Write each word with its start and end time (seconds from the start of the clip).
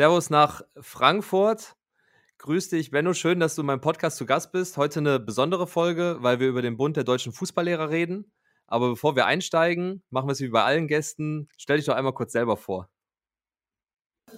Servus 0.00 0.30
nach 0.30 0.62
Frankfurt. 0.80 1.76
Grüß 2.38 2.70
dich, 2.70 2.90
Benno. 2.90 3.12
Schön, 3.12 3.38
dass 3.38 3.54
du 3.54 3.60
in 3.60 3.66
meinem 3.66 3.82
Podcast 3.82 4.16
zu 4.16 4.24
Gast 4.24 4.50
bist. 4.50 4.78
Heute 4.78 5.00
eine 5.00 5.20
besondere 5.20 5.66
Folge, 5.66 6.16
weil 6.20 6.40
wir 6.40 6.48
über 6.48 6.62
den 6.62 6.78
Bund 6.78 6.96
der 6.96 7.04
deutschen 7.04 7.34
Fußballlehrer 7.34 7.90
reden. 7.90 8.32
Aber 8.66 8.88
bevor 8.88 9.14
wir 9.14 9.26
einsteigen, 9.26 10.02
machen 10.08 10.26
wir 10.26 10.32
es 10.32 10.40
wie 10.40 10.48
bei 10.48 10.64
allen 10.64 10.88
Gästen. 10.88 11.48
Stell 11.58 11.76
dich 11.76 11.84
doch 11.84 11.96
einmal 11.96 12.14
kurz 12.14 12.32
selber 12.32 12.56
vor. 12.56 12.88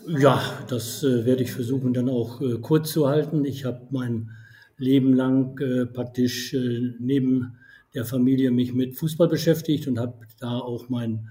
Ja, 0.09 0.43
das 0.67 1.05
äh, 1.05 1.25
werde 1.25 1.45
ich 1.45 1.53
versuchen 1.53 1.95
dann 1.95 2.09
auch 2.09 2.41
äh, 2.41 2.59
kurz 2.59 2.91
zu 2.91 3.07
halten. 3.07 3.45
Ich 3.45 3.65
habe 3.65 3.87
mein 3.93 4.33
Leben 4.79 5.15
lang 5.15 5.57
äh, 5.61 5.87
praktisch 5.87 6.55
äh, 6.55 6.97
neben 6.99 7.57
der 7.95 8.05
Familie 8.05 8.51
mich 8.51 8.75
mit 8.75 8.97
Fußball 8.97 9.29
beschäftigt 9.29 9.87
und 9.87 10.01
habe 10.01 10.27
da 10.41 10.59
auch 10.59 10.89
mein 10.89 11.29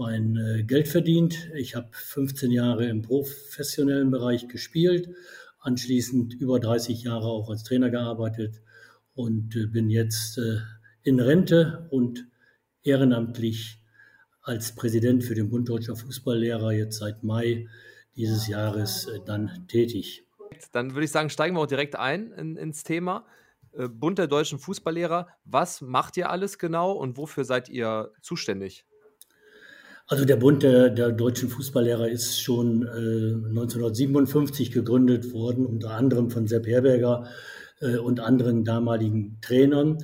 mein 0.00 0.34
äh, 0.38 0.62
Geld 0.62 0.88
verdient. 0.88 1.50
Ich 1.54 1.76
habe 1.76 1.90
15 1.92 2.50
Jahre 2.50 2.86
im 2.86 3.02
professionellen 3.02 4.10
Bereich 4.10 4.48
gespielt, 4.48 5.10
anschließend 5.58 6.32
über 6.32 6.58
30 6.58 7.02
Jahre 7.02 7.26
auch 7.26 7.50
als 7.50 7.64
Trainer 7.64 7.90
gearbeitet 7.90 8.62
und 9.14 9.54
äh, 9.56 9.66
bin 9.66 9.90
jetzt 9.90 10.38
äh, 10.38 10.56
in 11.02 11.20
Rente 11.20 11.86
und 11.90 12.26
ehrenamtlich 12.82 13.82
als 14.40 14.74
Präsident 14.74 15.22
für 15.22 15.34
den 15.34 15.50
Bund 15.50 15.68
Deutscher 15.68 15.96
Fußballlehrer 15.96 16.72
jetzt 16.72 16.96
seit 16.96 17.22
Mai 17.22 17.68
dieses 18.16 18.48
Jahres 18.48 19.06
dann 19.26 19.66
tätig. 19.68 20.24
Dann 20.72 20.94
würde 20.94 21.04
ich 21.04 21.10
sagen, 21.10 21.28
steigen 21.28 21.56
wir 21.56 21.60
auch 21.60 21.66
direkt 21.66 21.94
ein 21.94 22.32
in, 22.32 22.56
ins 22.56 22.84
Thema. 22.84 23.26
Bund 23.72 24.18
der 24.18 24.28
deutschen 24.28 24.58
Fußballlehrer, 24.58 25.28
was 25.44 25.82
macht 25.82 26.16
ihr 26.16 26.30
alles 26.30 26.58
genau 26.58 26.92
und 26.92 27.18
wofür 27.18 27.44
seid 27.44 27.68
ihr 27.68 28.12
zuständig? 28.22 28.86
Also 30.12 30.24
der 30.24 30.34
Bund 30.34 30.64
der, 30.64 30.90
der 30.90 31.12
deutschen 31.12 31.48
Fußballlehrer 31.48 32.08
ist 32.08 32.42
schon 32.42 32.82
äh, 32.82 33.48
1957 33.50 34.72
gegründet 34.72 35.32
worden, 35.32 35.64
unter 35.64 35.92
anderem 35.92 36.30
von 36.30 36.48
Sepp 36.48 36.66
Herberger 36.66 37.28
äh, 37.78 37.96
und 37.96 38.18
anderen 38.18 38.64
damaligen 38.64 39.38
Trainern. 39.40 39.98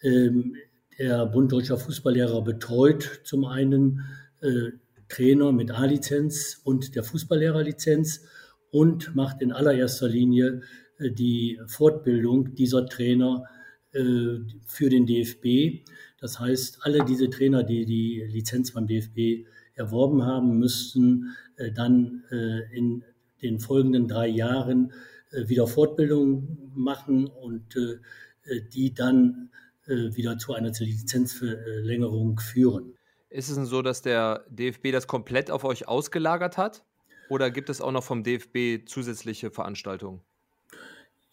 Ähm, 0.00 0.56
der 0.98 1.26
Bund 1.26 1.52
deutscher 1.52 1.76
Fußballlehrer 1.76 2.42
betreut 2.42 3.20
zum 3.24 3.44
einen 3.44 4.00
äh, 4.40 4.70
Trainer 5.10 5.52
mit 5.52 5.70
A-Lizenz 5.70 6.62
und 6.64 6.94
der 6.94 7.04
Fußballlehrerlizenz 7.04 8.22
und 8.70 9.14
macht 9.14 9.42
in 9.42 9.52
allererster 9.52 10.08
Linie 10.08 10.62
äh, 10.98 11.10
die 11.10 11.60
Fortbildung 11.66 12.54
dieser 12.54 12.86
Trainer 12.86 13.44
für 13.92 14.88
den 14.88 15.06
DFB. 15.06 15.84
Das 16.18 16.40
heißt, 16.40 16.78
alle 16.82 17.04
diese 17.04 17.28
Trainer, 17.28 17.62
die 17.62 17.84
die 17.84 18.24
Lizenz 18.26 18.72
beim 18.72 18.86
DFB 18.86 19.46
erworben 19.74 20.24
haben, 20.24 20.58
müssten 20.58 21.34
äh, 21.56 21.72
dann 21.72 22.24
äh, 22.30 22.76
in 22.76 23.04
den 23.42 23.60
folgenden 23.60 24.08
drei 24.08 24.28
Jahren 24.28 24.92
wieder 25.32 25.66
Fortbildung 25.66 26.70
machen 26.74 27.26
und 27.26 27.74
die 28.74 28.92
dann 28.92 29.48
wieder 29.86 30.36
zu 30.36 30.52
einer 30.52 30.70
Lizenzverlängerung 30.78 32.38
führen. 32.38 32.92
Ist 33.30 33.48
es 33.48 33.54
denn 33.54 33.64
so, 33.64 33.80
dass 33.80 34.02
der 34.02 34.44
DFB 34.50 34.92
das 34.92 35.06
komplett 35.06 35.50
auf 35.50 35.64
euch 35.64 35.88
ausgelagert 35.88 36.58
hat? 36.58 36.84
Oder 37.30 37.50
gibt 37.50 37.70
es 37.70 37.80
auch 37.80 37.92
noch 37.92 38.04
vom 38.04 38.22
DFB 38.22 38.86
zusätzliche 38.86 39.50
Veranstaltungen? 39.50 40.20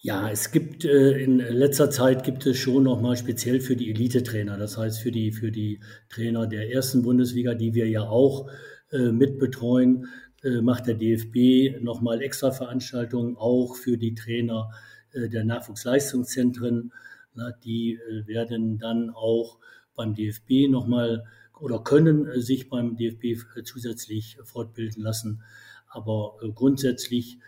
Ja, 0.01 0.29
es 0.31 0.51
gibt 0.51 0.85
äh, 0.85 1.21
in 1.21 1.39
letzter 1.39 1.89
Zeit 1.91 2.23
gibt 2.23 2.45
es 2.45 2.57
schon 2.57 2.83
noch 2.83 3.01
mal 3.01 3.17
speziell 3.17 3.59
für 3.59 3.75
die 3.75 3.89
Elite-Trainer, 3.89 4.57
das 4.57 4.77
heißt 4.77 5.01
für 5.01 5.11
die 5.11 5.33
für 5.33 5.51
die 5.51 5.81
Trainer 6.07 6.47
der 6.47 6.71
ersten 6.71 7.01
Bundesliga, 7.01 7.53
die 7.53 7.73
wir 7.73 7.85
ja 7.89 8.03
auch 8.03 8.49
äh, 8.91 9.11
mitbetreuen, 9.11 10.07
äh, 10.41 10.61
macht 10.61 10.87
der 10.87 10.95
DFB 10.95 11.81
noch 11.81 11.99
mal 11.99 12.21
extra 12.21 12.51
Veranstaltungen 12.51 13.35
auch 13.35 13.75
für 13.75 13.97
die 13.97 14.15
Trainer 14.15 14.71
äh, 15.11 15.27
der 15.27 15.43
Nachwuchsleistungszentren. 15.43 16.93
Na, 17.33 17.51
die 17.51 17.95
äh, 17.95 18.25
werden 18.25 18.77
dann 18.77 19.09
auch 19.09 19.59
beim 19.95 20.15
DFB 20.15 20.69
noch 20.69 20.87
mal 20.87 21.25
oder 21.59 21.83
können 21.83 22.25
äh, 22.25 22.39
sich 22.39 22.69
beim 22.69 22.95
DFB 22.95 23.25
äh, 23.57 23.63
zusätzlich 23.63 24.37
fortbilden 24.45 25.03
lassen. 25.03 25.43
Aber 25.89 26.37
grundsätzlich 26.55 27.39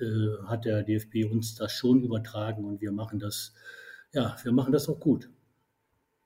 äh, 0.00 0.46
hat 0.46 0.64
der 0.64 0.82
DFB 0.82 1.30
uns 1.30 1.54
das 1.54 1.72
schon 1.72 2.02
übertragen 2.02 2.64
und 2.64 2.80
wir 2.80 2.92
machen 2.92 3.18
das, 3.18 3.54
ja, 4.12 4.36
wir 4.42 4.52
machen 4.52 4.72
das 4.72 4.88
auch 4.88 5.00
gut. 5.00 5.28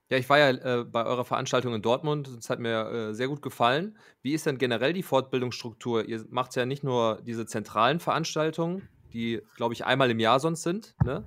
Ja, 0.09 0.17
ich 0.19 0.29
war 0.29 0.37
ja 0.37 0.49
äh, 0.51 0.83
bei 0.83 1.05
eurer 1.05 1.25
Veranstaltung 1.25 1.73
in 1.73 1.81
Dortmund. 1.81 2.29
Das 2.37 2.49
hat 2.49 2.59
mir 2.59 2.91
äh, 2.91 3.13
sehr 3.15 3.27
gut 3.27 3.41
gefallen. 3.41 3.97
Wie 4.21 4.33
ist 4.33 4.45
denn 4.45 4.57
generell 4.57 4.93
die 4.93 5.01
Fortbildungsstruktur? 5.01 6.05
Ihr 6.05 6.23
macht 6.29 6.55
ja 6.55 6.65
nicht 6.65 6.83
nur 6.83 7.19
diese 7.25 7.45
zentralen 7.45 7.99
Veranstaltungen, 7.99 8.87
die, 9.13 9.41
glaube 9.55 9.73
ich, 9.73 9.85
einmal 9.85 10.11
im 10.11 10.19
Jahr 10.19 10.39
sonst 10.39 10.63
sind. 10.63 10.93
Ne? 11.03 11.23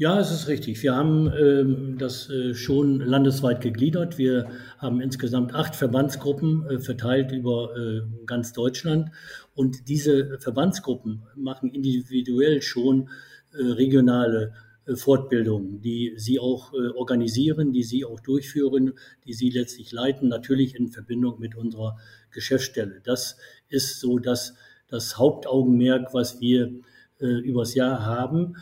Ja, 0.00 0.18
es 0.20 0.30
ist 0.30 0.46
richtig. 0.46 0.80
Wir 0.84 0.94
haben 0.94 1.32
ähm, 1.36 1.96
das 1.98 2.30
äh, 2.30 2.54
schon 2.54 3.00
landesweit 3.00 3.60
gegliedert. 3.60 4.16
Wir 4.16 4.48
haben 4.78 5.00
insgesamt 5.00 5.56
acht 5.56 5.74
Verbandsgruppen 5.74 6.70
äh, 6.70 6.78
verteilt 6.78 7.32
über 7.32 7.76
äh, 7.76 8.02
ganz 8.24 8.52
Deutschland. 8.52 9.10
Und 9.58 9.88
diese 9.88 10.38
Verbandsgruppen 10.38 11.24
machen 11.34 11.70
individuell 11.70 12.62
schon 12.62 13.08
äh, 13.52 13.72
regionale 13.72 14.52
äh, 14.86 14.94
Fortbildungen, 14.94 15.80
die 15.80 16.12
sie 16.16 16.38
auch 16.38 16.72
äh, 16.74 16.90
organisieren, 16.94 17.72
die 17.72 17.82
sie 17.82 18.04
auch 18.04 18.20
durchführen, 18.20 18.92
die 19.26 19.32
sie 19.32 19.50
letztlich 19.50 19.90
leiten, 19.90 20.28
natürlich 20.28 20.76
in 20.76 20.92
Verbindung 20.92 21.40
mit 21.40 21.56
unserer 21.56 21.98
Geschäftsstelle. 22.30 23.00
Das 23.02 23.36
ist 23.68 23.98
so 23.98 24.20
das, 24.20 24.54
das 24.86 25.18
Hauptaugenmerk, 25.18 26.14
was 26.14 26.40
wir 26.40 26.72
übers 27.18 27.74
Jahr 27.74 28.06
haben. 28.06 28.54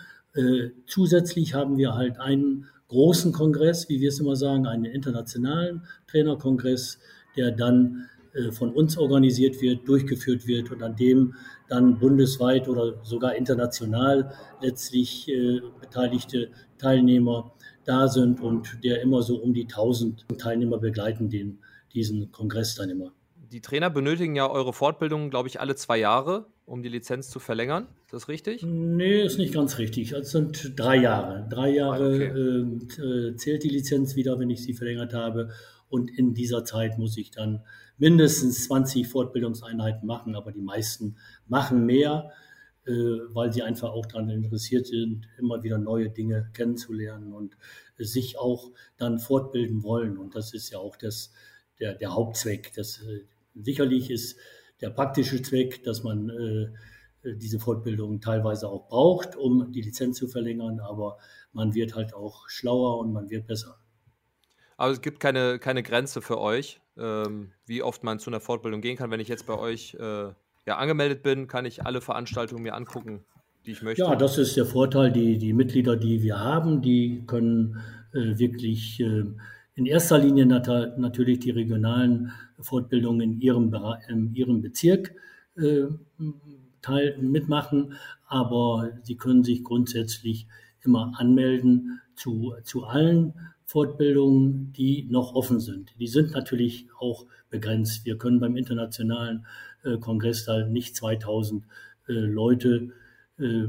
Zusätzlich 0.87 1.53
haben 1.53 1.77
wir 1.77 1.95
halt 1.95 2.19
einen 2.19 2.69
großen 2.89 3.33
Kongress, 3.33 3.91
wie 3.91 4.01
wir 4.01 4.09
es 4.09 4.19
immer 4.19 4.35
sagen, 4.35 4.67
einen 4.67 4.87
internationalen 4.87 5.83
Trainerkongress, 6.07 6.99
der 7.37 7.51
dann 7.51 8.09
von 8.53 8.73
uns 8.73 8.97
organisiert 8.99 9.61
wird, 9.61 9.89
durchgeführt 9.89 10.47
wird 10.47 10.71
und 10.71 10.83
an 10.83 10.97
dem 10.97 11.35
dann 11.69 11.99
bundesweit 11.99 12.69
oder 12.69 13.05
sogar 13.05 13.35
international 13.35 14.33
letztlich 14.61 15.29
äh, 15.29 15.61
beteiligte 15.81 16.51
Teilnehmer 16.79 17.53
da 17.85 18.09
sind 18.09 18.41
und 18.41 18.79
der 18.85 19.01
immer 19.03 19.23
so 19.23 19.37
um 19.37 19.55
die 19.55 19.63
1000 19.63 20.27
Teilnehmer 20.39 20.79
begleiten 20.79 21.31
den, 21.31 21.59
diesen 21.95 22.33
Kongress 22.33 22.75
dann 22.75 22.91
immer. 22.91 23.13
Die 23.37 23.61
Trainer 23.61 23.91
benötigen 23.91 24.35
ja 24.35 24.51
eure 24.51 24.73
Fortbildung, 24.73 25.31
glaube 25.31 25.49
ich, 25.49 25.61
alle 25.61 25.77
zwei 25.77 25.99
Jahre 25.99 26.47
um 26.67 26.83
die 26.83 26.89
Lizenz 26.89 27.31
zu 27.31 27.39
verlängern. 27.39 27.87
Ist 28.07 28.13
das 28.13 28.29
richtig? 28.29 28.63
Nee, 28.65 29.23
ist 29.23 29.39
nicht 29.39 29.55
ganz 29.55 29.79
richtig. 29.79 30.13
Es 30.13 30.33
sind 30.33 30.73
drei 30.77 30.97
Jahre. 30.97 31.47
Drei 31.49 31.71
Jahre 31.71 32.15
okay. 32.17 33.03
äh, 33.03 33.37
zählt 33.37 33.63
die 33.63 33.69
Lizenz 33.69 34.17
wieder, 34.17 34.39
wenn 34.41 34.51
ich 34.51 34.63
sie 34.63 34.75
verlängert 34.75 35.15
habe. 35.15 35.51
Und 35.89 36.11
in 36.11 36.35
dieser 36.35 36.65
Zeit 36.65 36.99
muss 36.99 37.17
ich 37.17 37.31
dann 37.31 37.65
mindestens 37.99 38.65
20 38.65 39.07
Fortbildungseinheiten 39.09 40.07
machen, 40.07 40.35
aber 40.35 40.53
die 40.53 40.63
meisten 40.63 41.17
machen 41.47 41.87
mehr, 41.87 42.33
äh, 42.87 42.93
weil 42.93 43.53
sie 43.53 43.63
einfach 43.63 43.91
auch 43.91 44.07
daran 44.07 44.31
interessiert 44.31 44.87
sind, 44.87 45.27
immer 45.39 45.63
wieder 45.63 45.79
neue 45.79 46.11
Dinge 46.11 46.51
kennenzulernen 46.53 47.33
und 47.33 47.57
sich 47.99 48.39
auch 48.39 48.71
dann 48.97 49.19
fortbilden 49.19 49.83
wollen. 49.83 50.19
Und 50.19 50.35
das 50.35 50.53
ist 50.55 50.71
ja 50.71 50.79
auch 50.79 50.97
das, 50.97 51.33
der, 51.81 51.95
der 51.95 52.15
Hauptzweck. 52.15 52.73
Das, 52.75 53.03
äh, 53.03 53.25
sicherlich 53.55 54.11
ist 54.11 54.37
der 54.81 54.91
praktische 54.91 55.41
Zweck, 55.43 55.83
dass 55.85 56.03
man 56.03 56.29
äh, 56.31 56.69
diese 57.35 57.59
Fortbildung 57.59 58.21
teilweise 58.21 58.69
auch 58.69 58.89
braucht, 58.89 59.37
um 59.37 59.73
die 59.73 59.83
Lizenz 59.83 60.19
zu 60.19 60.29
verlängern, 60.29 60.81
aber 60.81 61.19
man 61.53 61.75
wird 61.75 61.95
halt 61.95 62.15
auch 62.15 62.49
schlauer 62.49 62.99
und 62.99 63.13
man 63.13 63.31
wird 63.31 63.47
besser. 63.47 63.79
Aber 64.77 64.93
es 64.93 65.01
gibt 65.01 65.21
keine, 65.21 65.59
keine 65.59 65.83
Grenze 65.83 66.21
für 66.21 66.39
euch, 66.39 66.81
ähm, 66.99 67.53
wie 67.67 67.83
oft 67.83 68.05
man 68.05 68.19
zu 68.19 68.31
einer 68.31 68.41
Fortbildung 68.41 68.81
gehen 68.81 68.97
kann. 68.97 69.11
Wenn 69.11 69.21
ich 69.21 69.29
jetzt 69.29 69.47
bei 69.47 69.59
euch 69.59 69.95
äh, 69.99 70.29
ja, 70.67 70.77
angemeldet 70.77 71.23
bin, 71.23 71.49
kann 71.49 71.65
ich 71.65 71.87
alle 71.87 72.01
Veranstaltungen 72.01 72.63
mir 72.63 72.75
angucken, 72.75 73.25
die 73.65 73.73
ich 73.73 73.83
möchte. 73.83 74.03
Ja, 74.03 74.15
das 74.17 74.39
ist 74.39 74.57
der 74.57 74.67
Vorteil. 74.67 75.13
Die, 75.13 75.39
die 75.39 75.53
Mitglieder, 75.53 75.97
die 75.97 76.23
wir 76.23 76.39
haben, 76.39 76.83
die 76.83 77.25
können 77.27 77.81
äh, 78.13 78.39
wirklich 78.39 79.01
äh, 79.01 79.25
in 79.75 79.87
erster 79.87 80.19
Linie 80.19 80.47
nat 80.47 80.99
natürlich 80.99 81.41
die 81.41 81.51
regionalen 81.51 82.33
Fortbildungen 82.61 83.21
in 83.21 83.41
ihrem, 83.41 83.75
in 84.09 84.35
ihrem 84.35 84.63
Bezirk 84.63 85.15
äh, 85.57 85.85
teil, 86.83 87.19
mitmachen, 87.21 87.95
aber 88.27 88.91
sie 89.03 89.17
können 89.17 89.45
sich 89.45 89.63
grundsätzlich 89.65 90.47
immer 90.87 91.13
anmelden 91.19 92.01
zu, 92.15 92.55
zu 92.63 92.85
allen 92.85 93.35
Fortbildungen, 93.65 94.73
die 94.73 95.07
noch 95.11 95.35
offen 95.35 95.61
sind. 95.61 95.95
Die 95.99 96.07
sind 96.07 96.33
natürlich 96.33 96.89
auch 96.99 97.27
begrenzt. 97.51 98.05
Wir 98.05 98.17
können 98.17 98.41
beim 98.41 98.57
internationalen 98.57 99.47
äh, 99.83 99.99
Kongress 99.99 100.45
da 100.45 100.67
nicht 100.67 100.97
2000 100.97 101.65
äh, 102.09 102.13
Leute 102.13 102.93
äh, 103.39 103.69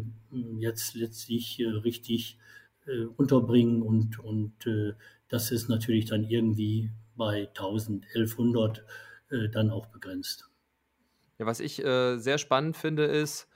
jetzt 0.60 0.96
letztlich 0.96 1.60
äh, 1.60 1.68
richtig 1.68 2.38
äh, 2.86 3.06
unterbringen 3.18 3.82
und, 3.82 4.20
und 4.20 4.66
äh, 4.66 4.94
das 5.28 5.52
ist 5.52 5.68
natürlich 5.68 6.06
dann 6.06 6.24
irgendwie 6.24 6.92
bei 7.16 7.48
1000, 7.50 8.06
1100 8.06 8.86
äh, 9.30 9.50
dann 9.50 9.72
auch 9.72 9.88
begrenzt. 9.88 10.50
Ja, 11.38 11.46
was 11.46 11.60
ich 11.60 11.76
sehr 11.76 12.38
spannend 12.40 12.78
finde, 12.78 13.04
ist, 13.04 13.48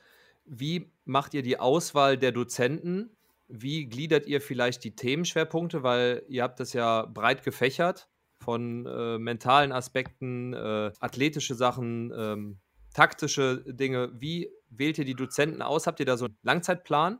wie 0.45 0.91
macht 1.03 1.33
ihr 1.33 1.41
die 1.41 1.57
Auswahl 1.57 2.15
der 2.15 2.31
Dozenten? 2.31 3.09
Wie 3.51 3.87
gliedert 3.87 4.27
ihr 4.27 4.41
vielleicht 4.41 4.83
die 4.83 4.95
Themenschwerpunkte? 4.95 5.83
Weil 5.83 6.23
ihr 6.27 6.43
habt 6.43 6.59
das 6.59 6.73
ja 6.73 7.05
breit 7.05 7.43
gefächert 7.43 8.07
von 8.39 8.85
äh, 8.85 9.17
mentalen 9.19 9.71
Aspekten, 9.71 10.53
äh, 10.53 10.91
athletische 10.99 11.55
Sachen, 11.55 12.11
ähm, 12.15 12.59
taktische 12.93 13.63
Dinge. 13.67 14.11
Wie 14.19 14.49
wählt 14.69 14.97
ihr 14.97 15.05
die 15.05 15.15
Dozenten 15.15 15.61
aus? 15.61 15.87
Habt 15.87 15.99
ihr 15.99 16.05
da 16.05 16.17
so 16.17 16.25
einen 16.25 16.37
Langzeitplan? 16.43 17.19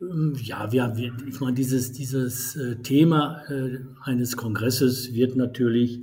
Ähm, 0.00 0.34
ja, 0.42 0.72
wir, 0.72 0.96
wir, 0.96 1.12
ich 1.26 1.40
meine, 1.40 1.54
dieses, 1.54 1.92
dieses 1.92 2.56
äh, 2.56 2.76
Thema 2.76 3.42
äh, 3.48 3.78
eines 4.02 4.36
Kongresses 4.36 5.14
wird 5.14 5.36
natürlich 5.36 6.00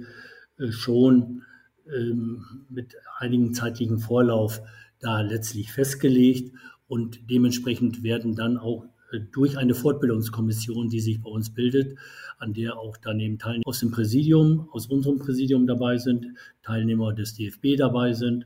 äh, 0.59 0.71
schon 0.71 1.43
ähm, 1.91 2.65
mit 2.69 2.95
einigem 3.17 3.53
zeitlichen 3.53 3.99
Vorlauf 3.99 4.61
da 4.99 5.21
letztlich 5.21 5.71
festgelegt 5.71 6.55
und 6.87 7.29
dementsprechend 7.29 8.03
werden 8.03 8.35
dann 8.35 8.57
auch 8.57 8.85
äh, 9.11 9.19
durch 9.31 9.57
eine 9.57 9.75
Fortbildungskommission, 9.75 10.89
die 10.89 10.99
sich 10.99 11.21
bei 11.21 11.29
uns 11.29 11.53
bildet, 11.53 11.97
an 12.37 12.53
der 12.53 12.77
auch 12.77 12.97
daneben 12.97 13.39
Teilnehmer 13.39 13.67
aus 13.67 13.79
dem 13.79 13.91
Präsidium, 13.91 14.69
aus 14.71 14.87
unserem 14.87 15.19
Präsidium 15.19 15.67
dabei 15.67 15.97
sind, 15.97 16.27
Teilnehmer 16.63 17.13
des 17.13 17.35
DFB 17.35 17.77
dabei 17.77 18.13
sind, 18.13 18.45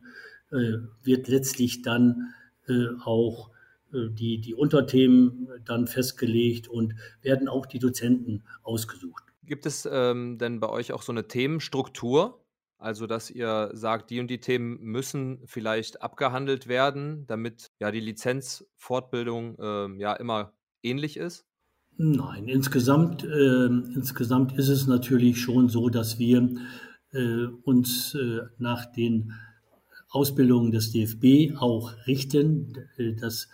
äh, 0.51 0.77
wird 1.03 1.27
letztlich 1.27 1.81
dann 1.81 2.33
äh, 2.67 2.87
auch 3.03 3.51
die, 3.93 4.39
die 4.39 4.53
Unterthemen 4.55 5.49
dann 5.65 5.85
festgelegt 5.85 6.69
und 6.69 6.95
werden 7.21 7.49
auch 7.49 7.65
die 7.65 7.77
Dozenten 7.77 8.41
ausgesucht. 8.63 9.25
Gibt 9.43 9.65
es 9.65 9.85
ähm, 9.91 10.37
denn 10.37 10.61
bei 10.61 10.69
euch 10.69 10.93
auch 10.93 11.01
so 11.01 11.11
eine 11.11 11.27
Themenstruktur? 11.27 12.40
Also, 12.81 13.05
dass 13.05 13.29
ihr 13.29 13.69
sagt, 13.73 14.09
die 14.09 14.19
und 14.19 14.27
die 14.27 14.39
Themen 14.39 14.79
müssen 14.81 15.39
vielleicht 15.45 16.01
abgehandelt 16.01 16.67
werden, 16.67 17.27
damit 17.27 17.69
ja 17.79 17.91
die 17.91 17.99
Lizenzfortbildung 17.99 19.55
ähm, 19.61 19.99
ja 19.99 20.13
immer 20.13 20.53
ähnlich 20.81 21.15
ist? 21.15 21.45
Nein, 21.97 22.47
insgesamt, 22.47 23.23
äh, 23.23 23.65
insgesamt 23.65 24.57
ist 24.57 24.69
es 24.69 24.87
natürlich 24.87 25.39
schon 25.39 25.69
so, 25.69 25.89
dass 25.89 26.17
wir 26.17 26.49
äh, 27.11 27.45
uns 27.63 28.15
äh, 28.15 28.39
nach 28.57 28.91
den 28.91 29.33
Ausbildungen 30.09 30.71
des 30.71 30.91
DFB 30.91 31.55
auch 31.57 31.93
richten, 32.07 32.73
äh, 32.97 33.13
dass 33.13 33.47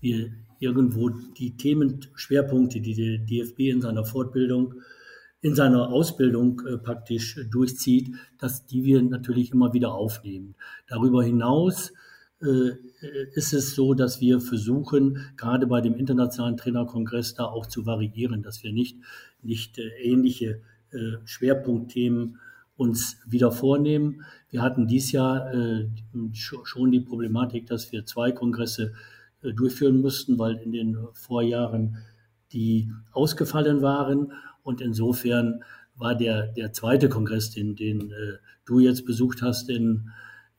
wir 0.00 0.30
irgendwo 0.60 1.08
die 1.08 1.56
Themenschwerpunkte, 1.56 2.80
die 2.80 2.94
der 2.94 3.18
DFB 3.18 3.58
in 3.70 3.80
seiner 3.80 4.04
Fortbildung 4.04 4.74
in 5.40 5.54
seiner 5.54 5.88
Ausbildung 5.88 6.62
äh, 6.66 6.78
praktisch 6.78 7.38
durchzieht, 7.50 8.14
dass 8.38 8.66
die 8.66 8.84
wir 8.84 9.02
natürlich 9.02 9.52
immer 9.52 9.72
wieder 9.72 9.94
aufnehmen. 9.94 10.54
Darüber 10.88 11.22
hinaus 11.22 11.92
äh, 12.40 12.70
ist 13.34 13.52
es 13.52 13.74
so, 13.74 13.94
dass 13.94 14.20
wir 14.20 14.40
versuchen, 14.40 15.18
gerade 15.36 15.66
bei 15.66 15.80
dem 15.80 15.94
internationalen 15.94 16.56
Trainerkongress 16.56 17.34
da 17.34 17.44
auch 17.44 17.66
zu 17.66 17.86
variieren, 17.86 18.42
dass 18.42 18.62
wir 18.62 18.72
nicht, 18.72 18.98
nicht 19.42 19.78
äh, 19.78 19.88
ähnliche 20.02 20.60
äh, 20.90 21.18
Schwerpunktthemen 21.24 22.38
uns 22.76 23.18
wieder 23.26 23.50
vornehmen. 23.50 24.22
Wir 24.50 24.62
hatten 24.62 24.86
dies 24.86 25.12
Jahr 25.12 25.52
äh, 25.52 25.88
schon 26.32 26.92
die 26.92 27.00
Problematik, 27.00 27.66
dass 27.66 27.92
wir 27.92 28.06
zwei 28.06 28.30
Kongresse 28.30 28.92
äh, 29.42 29.52
durchführen 29.52 30.00
mussten, 30.00 30.38
weil 30.38 30.56
in 30.56 30.72
den 30.72 30.96
Vorjahren 31.12 31.98
die 32.52 32.90
ausgefallen 33.12 33.82
waren. 33.82 34.32
Und 34.68 34.82
insofern 34.82 35.64
war 35.96 36.14
der, 36.14 36.48
der 36.48 36.74
zweite 36.74 37.08
Kongress, 37.08 37.50
den, 37.50 37.74
den 37.74 38.10
äh, 38.10 38.36
du 38.66 38.80
jetzt 38.80 39.06
besucht 39.06 39.40
hast 39.40 39.70
in, 39.70 40.10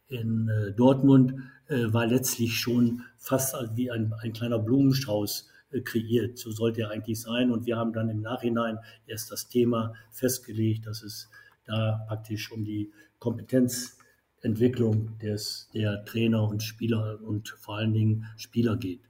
in 0.07 0.49
äh, 0.49 0.71
Dortmund, 0.71 1.35
äh, 1.67 1.93
war 1.93 2.07
letztlich 2.07 2.55
schon 2.55 3.03
fast 3.19 3.55
wie 3.75 3.91
ein, 3.91 4.11
ein 4.13 4.33
kleiner 4.33 4.57
Blumenstrauß 4.57 5.47
äh, 5.69 5.81
kreiert. 5.81 6.39
So 6.39 6.49
sollte 6.49 6.81
er 6.81 6.89
eigentlich 6.89 7.21
sein. 7.21 7.51
Und 7.51 7.67
wir 7.67 7.77
haben 7.77 7.93
dann 7.93 8.09
im 8.09 8.21
Nachhinein 8.21 8.79
erst 9.05 9.31
das 9.31 9.47
Thema 9.47 9.93
festgelegt, 10.09 10.87
dass 10.87 11.03
es 11.03 11.29
da 11.65 12.03
praktisch 12.07 12.51
um 12.51 12.65
die 12.65 12.91
Kompetenzentwicklung 13.19 15.19
des, 15.19 15.69
der 15.75 16.03
Trainer 16.05 16.49
und 16.49 16.63
Spieler 16.63 17.19
und 17.21 17.49
vor 17.49 17.77
allen 17.77 17.93
Dingen 17.93 18.25
Spieler 18.37 18.75
geht. 18.75 19.01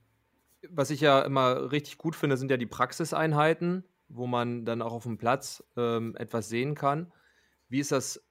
Was 0.67 0.89
ich 0.89 0.99
ja 0.99 1.21
immer 1.21 1.71
richtig 1.71 1.97
gut 1.97 2.17
finde, 2.17 2.35
sind 2.35 2.51
ja 2.51 2.57
die 2.57 2.65
Praxiseinheiten 2.65 3.85
wo 4.09 4.27
man 4.27 4.65
dann 4.65 4.81
auch 4.81 4.93
auf 4.93 5.03
dem 5.03 5.17
Platz 5.17 5.63
ähm, 5.77 6.15
etwas 6.17 6.49
sehen 6.49 6.75
kann. 6.75 7.11
Wie 7.69 7.79
ist 7.79 7.91
das 7.91 8.23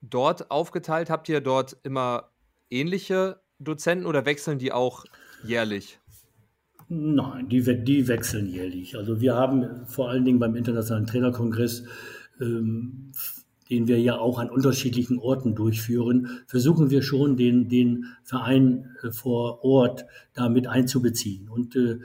dort 0.00 0.50
aufgeteilt? 0.50 1.10
Habt 1.10 1.28
ihr 1.28 1.40
dort 1.40 1.76
immer 1.82 2.30
ähnliche 2.70 3.40
Dozenten 3.58 4.06
oder 4.06 4.24
wechseln 4.24 4.58
die 4.58 4.72
auch 4.72 5.04
jährlich? 5.44 5.98
Nein, 6.88 7.48
die, 7.48 7.62
die 7.84 8.08
wechseln 8.08 8.48
jährlich. 8.48 8.96
Also 8.96 9.20
wir 9.20 9.34
haben 9.34 9.86
vor 9.86 10.08
allen 10.08 10.24
Dingen 10.24 10.38
beim 10.38 10.56
Internationalen 10.56 11.06
Trainerkongress, 11.06 11.84
ähm, 12.40 13.12
den 13.68 13.86
wir 13.86 14.00
ja 14.00 14.16
auch 14.18 14.38
an 14.38 14.48
unterschiedlichen 14.48 15.18
Orten 15.18 15.54
durchführen, 15.54 16.40
versuchen 16.46 16.88
wir 16.88 17.02
schon, 17.02 17.36
den, 17.36 17.68
den 17.68 18.06
Verein 18.22 18.96
äh, 19.02 19.10
vor 19.10 19.62
Ort 19.64 20.06
da 20.32 20.48
mit 20.48 20.66
einzubeziehen 20.66 21.50
und 21.50 21.76
äh, 21.76 21.98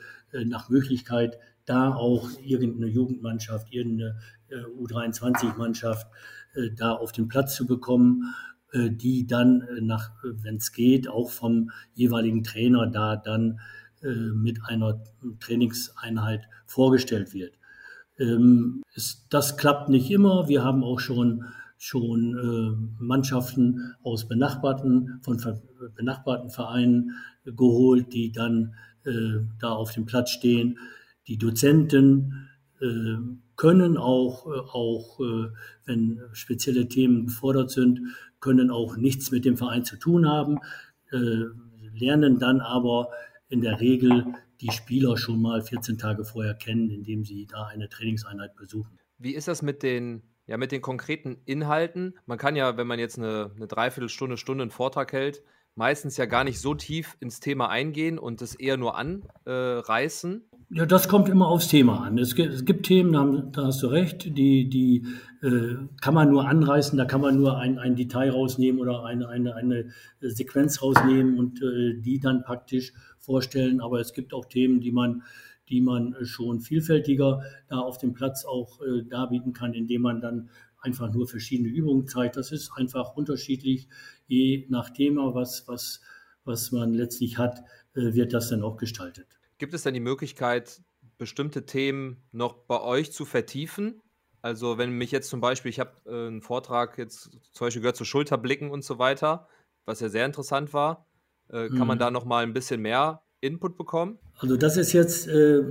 nach 0.45 0.69
Möglichkeit 0.69 1.37
da 1.65 1.93
auch 1.93 2.29
irgendeine 2.41 2.87
Jugendmannschaft, 2.87 3.71
irgendeine 3.71 4.17
äh, 4.49 4.63
U23-Mannschaft 4.81 6.07
äh, 6.55 6.69
da 6.75 6.93
auf 6.93 7.11
den 7.11 7.27
Platz 7.27 7.55
zu 7.55 7.65
bekommen, 7.65 8.33
äh, 8.71 8.89
die 8.89 9.25
dann 9.25 9.67
nach, 9.81 10.11
wenn 10.23 10.57
es 10.57 10.71
geht, 10.71 11.07
auch 11.07 11.29
vom 11.29 11.71
jeweiligen 11.93 12.43
Trainer 12.43 12.87
da 12.87 13.15
dann 13.15 13.59
mit 14.05 14.59
einer 14.65 15.01
Trainingseinheit 15.39 16.49
vorgestellt 16.65 17.33
wird. 17.33 17.53
Ähm, 18.19 18.83
das 19.29 19.55
klappt 19.55 19.87
nicht 19.87 20.11
immer. 20.11 20.49
Wir 20.49 20.61
haben 20.61 20.83
auch 20.83 20.99
schon 20.99 21.45
schon 21.77 22.95
Mannschaften 22.99 23.93
aus 24.03 24.27
benachbarten, 24.27 25.21
von 25.21 25.37
benachbarten 25.95 26.49
Vereinen 26.49 27.11
geholt, 27.45 28.13
die 28.13 28.33
dann 28.33 28.73
da 29.03 29.69
auf 29.69 29.93
dem 29.93 30.05
Platz 30.05 30.31
stehen. 30.31 30.77
Die 31.27 31.37
Dozenten 31.37 32.49
äh, 32.81 33.17
können 33.55 33.97
auch, 33.97 34.47
äh, 34.47 34.59
auch 34.59 35.19
äh, 35.19 35.49
wenn 35.85 36.21
spezielle 36.33 36.87
Themen 36.87 37.27
gefordert 37.27 37.71
sind, 37.71 38.01
können 38.39 38.71
auch 38.71 38.97
nichts 38.97 39.31
mit 39.31 39.45
dem 39.45 39.57
Verein 39.57 39.85
zu 39.85 39.95
tun 39.95 40.27
haben, 40.27 40.59
äh, 41.11 41.45
lernen 41.93 42.39
dann 42.39 42.59
aber 42.59 43.09
in 43.47 43.61
der 43.61 43.79
Regel 43.79 44.25
die 44.61 44.71
Spieler 44.71 45.17
schon 45.17 45.41
mal 45.41 45.61
14 45.61 45.97
Tage 45.97 46.25
vorher 46.25 46.53
kennen, 46.53 46.89
indem 46.89 47.23
sie 47.23 47.45
da 47.45 47.65
eine 47.67 47.89
Trainingseinheit 47.89 48.55
besuchen. 48.55 48.97
Wie 49.17 49.35
ist 49.35 49.47
das 49.47 49.61
mit 49.61 49.83
den, 49.83 50.23
ja, 50.47 50.57
mit 50.57 50.71
den 50.71 50.81
konkreten 50.81 51.37
Inhalten? 51.45 52.15
Man 52.25 52.37
kann 52.37 52.55
ja, 52.55 52.77
wenn 52.77 52.87
man 52.87 52.99
jetzt 52.99 53.17
eine, 53.17 53.51
eine 53.55 53.67
Dreiviertelstunde, 53.67 54.37
Stunde 54.37 54.63
einen 54.63 54.71
Vortrag 54.71 55.13
hält, 55.13 55.43
meistens 55.75 56.17
ja 56.17 56.25
gar 56.25 56.43
nicht 56.43 56.59
so 56.59 56.75
tief 56.75 57.17
ins 57.19 57.39
Thema 57.39 57.69
eingehen 57.69 58.19
und 58.19 58.41
es 58.41 58.55
eher 58.55 58.77
nur 58.77 58.97
anreißen. 58.97 60.43
Ja, 60.75 60.87
das 60.87 61.07
kommt 61.07 61.29
immer 61.29 61.49
aufs 61.49 61.67
Thema 61.67 62.03
an. 62.03 62.17
Es 62.17 62.33
gibt, 62.33 62.51
es 62.51 62.65
gibt 62.65 62.87
Themen, 62.87 63.51
da 63.51 63.65
hast 63.65 63.83
du 63.83 63.87
recht, 63.87 64.35
die, 64.35 64.67
die 64.67 65.05
äh, 65.43 65.75
kann 66.01 66.15
man 66.15 66.31
nur 66.31 66.47
anreißen, 66.47 66.97
da 66.97 67.05
kann 67.05 67.21
man 67.21 67.37
nur 67.37 67.59
ein, 67.59 67.77
ein 67.77 67.95
Detail 67.95 68.31
rausnehmen 68.31 68.81
oder 68.81 69.05
eine, 69.05 69.27
eine, 69.27 69.53
eine 69.53 69.91
Sequenz 70.21 70.81
rausnehmen 70.81 71.37
und 71.37 71.61
äh, 71.61 72.01
die 72.01 72.19
dann 72.19 72.43
praktisch 72.43 72.91
vorstellen. 73.19 73.81
Aber 73.81 73.99
es 73.99 74.13
gibt 74.13 74.33
auch 74.33 74.45
Themen, 74.45 74.81
die 74.81 74.91
man, 74.91 75.21
die 75.69 75.79
man 75.79 76.15
schon 76.23 76.59
vielfältiger 76.59 77.43
da 77.67 77.77
auf 77.77 77.99
dem 77.99 78.15
Platz 78.15 78.43
auch 78.43 78.81
äh, 78.81 79.03
darbieten 79.03 79.53
kann, 79.53 79.75
indem 79.75 80.01
man 80.01 80.21
dann 80.21 80.49
einfach 80.81 81.13
nur 81.13 81.27
verschiedene 81.27 81.69
Übungen 81.69 82.07
zeigt. 82.07 82.35
Das 82.35 82.51
ist 82.51 82.71
einfach 82.75 83.15
unterschiedlich, 83.15 83.87
je 84.25 84.65
nach 84.69 84.89
Thema, 84.89 85.35
was, 85.35 85.67
was, 85.67 86.01
was 86.45 86.71
man 86.71 86.95
letztlich 86.95 87.37
hat, 87.37 87.59
äh, 87.93 88.15
wird 88.15 88.33
das 88.33 88.49
dann 88.49 88.63
auch 88.63 88.77
gestaltet. 88.77 89.27
Gibt 89.63 89.73
es 89.73 89.83
denn 89.83 89.93
die 89.93 90.01
Möglichkeit, 90.01 90.81
bestimmte 91.17 91.65
Themen 91.65 92.17
noch 92.33 92.53
bei 92.65 92.81
euch 92.81 93.13
zu 93.13 93.23
vertiefen? 93.23 94.01
Also 94.41 94.77
wenn 94.77 94.91
mich 94.91 95.11
jetzt 95.11 95.29
zum 95.29 95.39
Beispiel, 95.39 95.69
ich 95.69 95.79
habe 95.79 95.91
äh, 96.05 96.27
einen 96.27 96.41
Vortrag 96.41 96.97
jetzt 96.97 97.31
zum 97.53 97.67
Beispiel 97.67 97.81
gehört 97.81 97.95
zu 97.95 98.03
Schulterblicken 98.03 98.71
und 98.71 98.83
so 98.83 98.99
weiter, 98.99 99.47
was 99.85 100.01
ja 100.01 100.09
sehr 100.09 100.25
interessant 100.25 100.73
war. 100.73 101.07
Äh, 101.47 101.69
kann 101.69 101.77
mhm. 101.77 101.87
man 101.87 101.97
da 101.97 102.11
noch 102.11 102.25
mal 102.25 102.43
ein 102.43 102.51
bisschen 102.51 102.81
mehr 102.81 103.21
Input 103.39 103.77
bekommen? 103.77 104.19
Also 104.37 104.57
das 104.57 104.75
ist 104.75 104.91
jetzt 104.91 105.29
äh, 105.29 105.61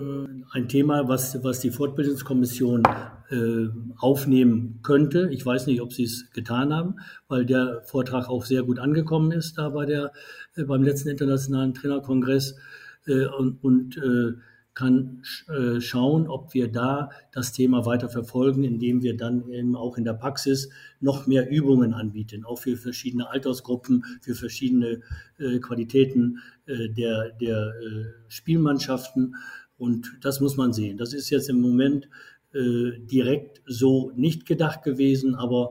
ein 0.53 0.69
Thema, 0.71 1.07
was, 1.07 1.45
was 1.45 1.61
die 1.61 1.71
Fortbildungskommission 1.71 2.85
äh, 3.29 3.69
aufnehmen 3.99 4.81
könnte. 4.83 5.29
Ich 5.33 5.45
weiß 5.45 5.67
nicht, 5.67 5.83
ob 5.83 5.93
sie 5.93 6.05
es 6.05 6.31
getan 6.31 6.73
haben, 6.73 6.97
weil 7.29 7.45
der 7.45 7.83
Vortrag 7.85 8.31
auch 8.31 8.47
sehr 8.47 8.63
gut 8.63 8.79
angekommen 8.79 9.33
ist 9.33 9.59
da 9.59 9.69
bei 9.69 9.85
der, 9.85 10.13
äh, 10.55 10.65
beim 10.65 10.83
letzten 10.83 11.11
internationalen 11.11 11.75
Trainerkongress. 11.75 12.57
Äh, 13.07 13.27
und, 13.27 13.63
und 13.63 13.97
äh, 13.97 14.33
kann 14.75 15.23
äh, 15.49 15.83
schauen, 15.83 16.29
ob 16.29 16.55
wir 16.55 16.73
da 16.73 17.11
das 17.31 17.53
Thema 17.53 17.85
weiter 17.85 18.09
verfolgen, 18.09 18.65
indem 18.65 19.03
wir 19.03 19.19
dann 19.19 19.47
eben 19.51 19.77
auch 19.77 19.99
in 19.99 20.05
der 20.05 20.15
Praxis 20.15 20.71
noch 20.99 21.27
mehr 21.27 21.51
Übungen 21.51 21.93
anbieten, 21.93 22.45
auch 22.47 22.59
für 22.59 22.77
verschiedene 22.77 23.29
Altersgruppen, 23.29 24.05
für 24.23 24.35
verschiedene 24.35 25.03
äh, 25.39 25.59
Qualitäten 25.59 26.39
äh, 26.65 26.89
der, 26.89 27.33
der 27.33 27.75
Spielmannschaften. 28.29 29.35
Und 29.77 30.17
das 30.23 30.41
muss 30.41 30.57
man 30.57 30.73
sehen. 30.73 30.97
Das 30.97 31.13
ist 31.13 31.31
jetzt 31.31 31.49
im 31.49 31.61
Moment 31.61 32.09
direkt 32.55 33.63
so 33.65 34.13
nicht 34.15 34.45
gedacht 34.45 34.83
gewesen, 34.83 35.35
aber 35.35 35.71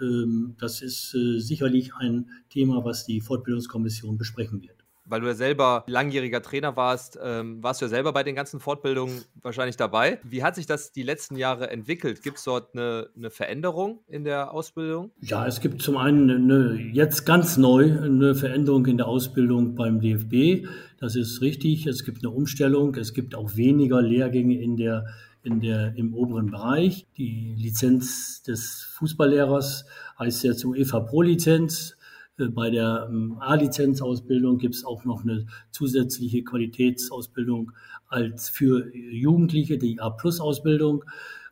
ähm, 0.00 0.54
das 0.60 0.80
ist 0.80 1.10
sicherlich 1.10 1.92
ein 1.96 2.30
Thema, 2.50 2.84
was 2.84 3.04
die 3.04 3.20
Fortbildungskommission 3.20 4.16
besprechen 4.16 4.62
wird 4.62 4.80
weil 5.10 5.20
du 5.20 5.26
ja 5.26 5.34
selber 5.34 5.84
langjähriger 5.86 6.40
Trainer 6.40 6.76
warst, 6.76 7.18
ähm, 7.22 7.62
warst 7.62 7.80
du 7.80 7.86
ja 7.86 7.88
selber 7.88 8.12
bei 8.12 8.22
den 8.22 8.34
ganzen 8.34 8.60
Fortbildungen 8.60 9.22
wahrscheinlich 9.42 9.76
dabei. 9.76 10.20
Wie 10.22 10.42
hat 10.42 10.54
sich 10.54 10.66
das 10.66 10.92
die 10.92 11.02
letzten 11.02 11.36
Jahre 11.36 11.70
entwickelt? 11.70 12.22
Gibt 12.22 12.38
es 12.38 12.44
dort 12.44 12.74
eine, 12.74 13.08
eine, 13.16 13.30
Veränderung 13.30 14.00
in 14.06 14.24
der 14.24 14.52
Ausbildung? 14.52 15.10
Ja, 15.20 15.46
es 15.46 15.60
gibt 15.60 15.82
zum 15.82 15.96
einen 15.96 16.30
eine, 16.30 16.80
jetzt 16.92 17.26
ganz 17.26 17.56
neu 17.56 18.00
eine 18.00 18.34
Veränderung 18.34 18.86
in 18.86 18.96
der 18.96 19.08
Ausbildung 19.08 19.74
beim 19.74 20.00
DFB. 20.00 20.66
Das 20.98 21.16
ist 21.16 21.40
richtig. 21.40 21.86
Es 21.86 22.04
gibt 22.04 22.24
eine 22.24 22.30
Umstellung. 22.30 22.94
Es 22.94 23.12
gibt 23.12 23.34
auch 23.34 23.56
weniger 23.56 24.00
Lehrgänge 24.00 24.60
in 24.60 24.76
der 24.76 25.06
in 25.42 25.60
der, 25.60 25.96
im 25.96 26.14
oberen 26.14 26.50
Bereich. 26.50 27.06
Die 27.16 27.54
Lizenz 27.56 28.42
des 28.42 28.82
Fußballlehrers 28.98 29.86
heißt 30.18 30.44
jetzt 30.44 30.64
UEFA 30.66 31.00
Pro 31.00 31.22
Lizenz. 31.22 31.92
Äh, 31.92 31.99
bei 32.48 32.70
der 32.70 33.08
ähm, 33.10 33.36
A-Lizenzausbildung 33.40 34.58
gibt 34.58 34.74
es 34.74 34.84
auch 34.84 35.04
noch 35.04 35.22
eine 35.22 35.46
zusätzliche 35.70 36.42
Qualitätsausbildung 36.42 37.72
als 38.08 38.48
für 38.48 38.94
Jugendliche, 38.94 39.78
die 39.78 40.00
A-Plus-Ausbildung. 40.00 41.04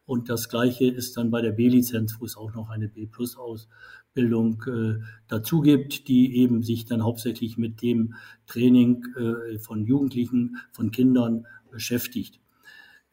Und 0.06 0.30
das 0.30 0.48
Gleiche 0.48 0.86
ist 0.86 1.16
dann 1.18 1.30
bei 1.30 1.42
der 1.42 1.52
B-Lizenz, 1.52 2.16
wo 2.18 2.24
es 2.24 2.36
auch 2.36 2.54
noch 2.54 2.70
eine 2.70 2.88
B-Plus-Ausbildung 2.88 4.62
äh, 4.66 5.04
dazu 5.28 5.60
gibt, 5.60 6.08
die 6.08 6.36
eben 6.38 6.62
sich 6.62 6.86
dann 6.86 7.04
hauptsächlich 7.04 7.58
mit 7.58 7.82
dem 7.82 8.14
Training 8.46 9.04
äh, 9.16 9.58
von 9.58 9.84
Jugendlichen, 9.84 10.56
von 10.72 10.90
Kindern 10.90 11.46
beschäftigt. 11.70 12.40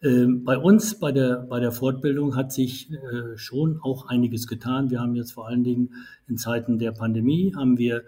Ähm, 0.02 0.44
bei 0.44 0.58
uns, 0.58 1.00
bei 1.00 1.12
der, 1.12 1.38
bei 1.50 1.60
der 1.60 1.72
Fortbildung, 1.72 2.36
hat 2.36 2.52
sich 2.52 2.92
äh, 2.92 3.38
schon 3.38 3.80
auch 3.82 4.08
einiges 4.08 4.46
getan. 4.48 4.90
Wir 4.90 5.00
haben 5.00 5.16
jetzt 5.16 5.32
vor 5.32 5.48
allen 5.48 5.64
Dingen 5.64 5.94
in 6.28 6.38
Zeiten 6.38 6.80
der 6.80 6.92
Pandemie, 6.92 7.54
haben 7.56 7.78
wir 7.78 8.04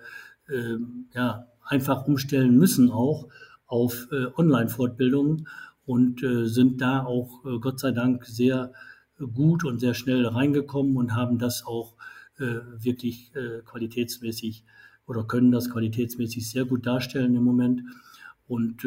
ähm, 0.50 1.08
ja, 1.13 1.48
einfach 1.63 2.06
umstellen 2.06 2.58
müssen 2.58 2.91
auch 2.91 3.29
auf 3.65 4.08
äh, 4.12 4.27
Online-Fortbildungen 4.36 5.48
und 5.86 6.22
äh, 6.24 6.46
sind 6.46 6.82
da 6.82 7.06
auch 7.06 7.44
Gott 7.62 7.79
sei 7.79 7.91
Dank 7.91 8.25
sehr 8.25 8.74
gut 9.34 9.63
und 9.63 9.79
sehr 9.79 9.94
schnell 9.94 10.25
reingekommen 10.27 10.98
und 10.98 11.15
haben 11.15 11.39
das 11.39 11.65
auch 11.65 11.96
wirklich 12.39 13.32
qualitätsmäßig 13.65 14.63
oder 15.08 15.24
können 15.24 15.51
das 15.51 15.72
qualitätsmäßig 15.72 16.48
sehr 16.48 16.65
gut 16.65 16.86
darstellen 16.86 17.34
im 17.34 17.44
Moment. 17.44 17.82
Und 18.48 18.86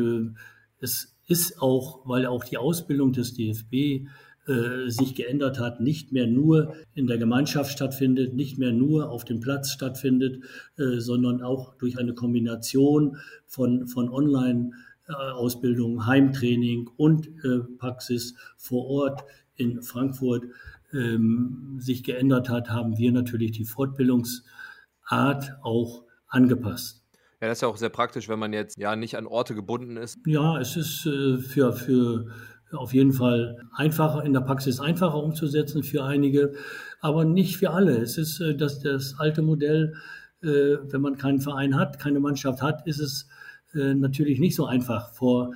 es 0.78 1.16
ist 1.30 1.62
auch, 1.62 2.00
weil 2.04 2.26
auch 2.26 2.42
die 2.42 2.58
Ausbildung 2.58 3.12
des 3.12 3.34
DFB 3.34 4.08
äh, 4.46 4.88
sich 4.88 5.14
geändert 5.14 5.60
hat, 5.60 5.80
nicht 5.80 6.10
mehr 6.12 6.26
nur 6.26 6.75
in 6.94 7.06
der 7.06 7.18
Gemeinschaft 7.18 7.70
stattfindet, 7.70 8.34
nicht 8.34 8.58
mehr 8.58 8.72
nur 8.72 9.10
auf 9.10 9.25
dem 9.25 9.38
Platz 9.38 9.70
stattfindet, 9.70 10.42
äh, 10.76 10.99
sondern 10.99 11.40
auch 11.42 11.75
durch 11.75 11.99
eine 11.99 12.14
Kombination 12.14 13.16
von, 13.46 13.87
von 13.87 14.10
Online- 14.10 14.72
Ausbildung, 15.12 16.06
Heimtraining 16.06 16.88
und 16.96 17.26
äh, 17.44 17.58
Praxis 17.78 18.37
vor 18.56 18.87
Ort 18.87 19.25
in 19.56 19.82
Frankfurt 19.82 20.44
ähm, 20.92 21.78
sich 21.80 22.04
geändert 22.04 22.49
hat, 22.49 22.70
haben 22.70 22.96
wir 22.96 23.12
natürlich 23.12 23.52
die 23.52 23.64
Fortbildungsart 23.64 25.56
auch 25.62 26.04
angepasst. 26.28 27.00
Ja, 27.40 27.49
das 27.49 27.59
ist 27.59 27.62
ja 27.62 27.68
auch 27.68 27.76
sehr 27.78 27.88
praktisch, 27.88 28.28
wenn 28.28 28.38
man 28.38 28.52
jetzt 28.52 28.76
ja 28.76 28.97
nicht 28.97 29.16
an 29.16 29.26
Orte 29.26 29.54
gebunden 29.54 29.97
ist. 29.97 30.18
Ja, 30.26 30.59
es 30.61 30.76
ist 30.76 31.06
äh, 31.06 31.38
für, 31.38 31.73
für 31.73 32.26
auf 32.73 32.92
jeden 32.92 33.12
Fall 33.12 33.62
einfacher, 33.75 34.25
in 34.25 34.35
der 34.35 34.40
Praxis 34.40 34.78
einfacher 34.78 35.23
umzusetzen 35.23 35.82
für 35.82 36.04
einige, 36.04 36.52
aber 37.00 37.25
nicht 37.25 37.56
für 37.56 37.70
alle. 37.70 37.97
Es 37.97 38.18
ist 38.18 38.40
äh, 38.40 38.54
das, 38.54 38.80
das 38.80 39.14
alte 39.18 39.40
Modell, 39.40 39.94
äh, 40.42 40.76
wenn 40.82 41.00
man 41.00 41.16
keinen 41.16 41.40
Verein 41.40 41.76
hat, 41.76 41.99
keine 41.99 42.20
Mannschaft 42.20 42.61
hat, 42.61 42.87
ist 42.87 43.00
es 43.00 43.26
äh, 43.75 43.94
natürlich 43.94 44.38
nicht 44.38 44.54
so 44.54 44.66
einfach 44.66 45.14
vor 45.14 45.54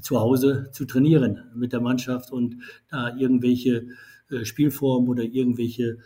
zu 0.00 0.20
Hause 0.20 0.70
zu 0.72 0.86
trainieren 0.86 1.44
mit 1.54 1.72
der 1.72 1.80
Mannschaft 1.80 2.30
und 2.32 2.62
da 2.88 3.14
irgendwelche 3.14 3.88
äh, 4.30 4.44
Spielformen 4.44 5.08
oder 5.08 5.22
irgendwelche 5.22 5.84
äh, 5.84 5.96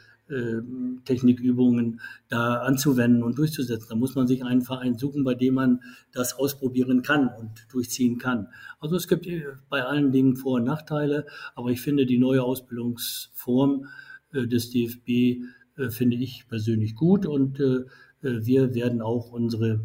Technikübungen 1.05 2.01
da 2.29 2.61
anzuwenden 2.63 3.23
und 3.23 3.39
durchzusetzen. 3.39 3.89
Da 3.89 3.97
muss 3.97 4.15
man 4.15 4.27
sich 4.27 4.45
einen 4.45 4.63
Verein 4.63 4.97
suchen, 4.97 5.25
bei 5.25 5.35
dem 5.35 5.55
man 5.55 5.81
das 6.13 6.35
ausprobieren 6.35 7.03
kann 7.03 7.29
und 7.39 7.67
durchziehen 7.73 8.19
kann. 8.19 8.49
Also 8.79 8.97
es 8.97 9.09
gibt 9.09 9.27
äh, 9.27 9.45
bei 9.69 9.85
allen 9.85 10.13
Dingen 10.13 10.37
Vor- 10.37 10.55
und 10.55 10.65
Nachteile, 10.65 11.27
aber 11.55 11.71
ich 11.71 11.81
finde 11.81 12.07
die 12.07 12.19
neue 12.19 12.43
Ausbildungsform 12.43 13.87
äh, 14.33 14.47
des 14.47 14.71
DFB 14.71 15.45
finde 15.89 16.17
ich 16.17 16.47
persönlich 16.47 16.95
gut 16.95 17.25
und 17.25 17.59
wir 18.21 18.75
werden 18.75 19.01
auch 19.01 19.33
unsere, 19.33 19.81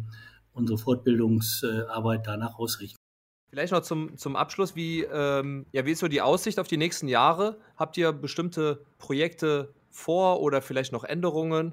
unsere 0.52 0.76
Fortbildungsarbeit 0.76 2.26
danach 2.26 2.58
ausrichten. 2.58 2.98
Vielleicht 3.48 3.72
noch 3.72 3.80
zum, 3.80 4.18
zum 4.18 4.36
Abschluss, 4.36 4.76
wie, 4.76 5.04
ähm, 5.04 5.64
ja, 5.72 5.86
wie 5.86 5.92
ist 5.92 6.00
so 6.00 6.08
die 6.08 6.20
Aussicht 6.20 6.58
auf 6.58 6.68
die 6.68 6.76
nächsten 6.76 7.08
Jahre? 7.08 7.56
Habt 7.76 7.96
ihr 7.96 8.12
bestimmte 8.12 8.84
Projekte 8.98 9.72
vor 9.96 10.42
oder 10.42 10.60
vielleicht 10.60 10.92
noch 10.92 11.04
Änderungen? 11.04 11.72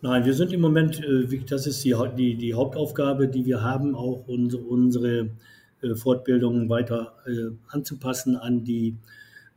Nein, 0.00 0.24
wir 0.24 0.34
sind 0.34 0.52
im 0.52 0.60
Moment, 0.60 1.02
äh, 1.02 1.40
das 1.48 1.66
ist 1.66 1.84
die, 1.84 1.94
die, 2.16 2.36
die 2.36 2.54
Hauptaufgabe, 2.54 3.28
die 3.28 3.44
wir 3.44 3.62
haben, 3.62 3.94
auch 3.94 4.26
unsere, 4.28 4.62
unsere 4.62 5.30
äh, 5.82 5.94
Fortbildungen 5.94 6.68
weiter 6.68 7.14
äh, 7.26 7.56
anzupassen 7.68 8.36
an 8.36 8.62
die, 8.62 8.96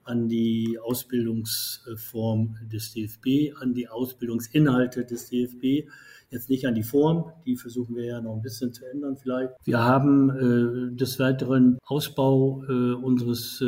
an 0.04 0.28
die 0.28 0.80
Ausbildungsform 0.82 2.58
des 2.72 2.94
DFB, 2.94 3.54
an 3.62 3.74
die 3.74 3.88
Ausbildungsinhalte 3.88 5.06
des 5.06 5.30
DFB. 5.30 5.88
Jetzt 6.32 6.50
nicht 6.50 6.66
an 6.66 6.74
die 6.74 6.84
Form, 6.84 7.32
die 7.46 7.56
versuchen 7.56 7.96
wir 7.96 8.06
ja 8.06 8.22
noch 8.22 8.36
ein 8.36 8.42
bisschen 8.42 8.74
zu 8.74 8.86
ändern 8.86 9.18
vielleicht. 9.18 9.52
Wir 9.64 9.80
haben 9.80 10.96
des 10.96 11.20
Weiteren 11.20 11.80
Ausbau 11.86 12.64
unseres 13.02 13.64